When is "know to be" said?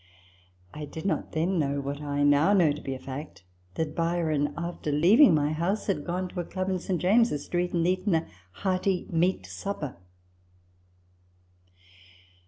2.53-2.95